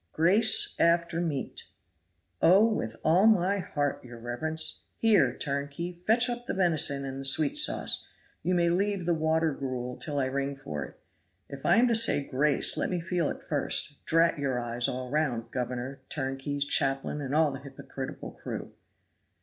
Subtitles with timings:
[0.13, 1.65] "GRACE AFTER MEAT.
[2.41, 2.65] "Oh!
[2.65, 4.87] with all my heart, your reverence!
[4.97, 8.07] Here, turnkey, fetch up the venison and the sweet sauce
[8.41, 10.99] you may leave the water gruel till I ring for it.
[11.49, 15.11] If I am to say grace let me feel it first; drat your eyes all
[15.11, 18.71] round, governor, turnkeys, chaplain and all the hypocritical crew!"